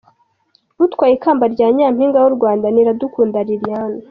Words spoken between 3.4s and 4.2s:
Liliane